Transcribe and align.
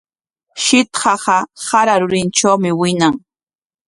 Shitqaqa 0.63 1.37
sara 1.67 1.93
rurintrawmi 2.01 2.71
wiñan. 2.79 3.15